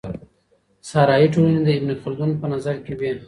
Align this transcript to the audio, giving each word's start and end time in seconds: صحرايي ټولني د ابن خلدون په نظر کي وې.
صحرايي 0.89 1.27
ټولني 1.33 1.59
د 1.63 1.69
ابن 1.77 1.89
خلدون 2.01 2.31
په 2.39 2.45
نظر 2.53 2.75
کي 2.85 2.93
وې. 2.99 3.11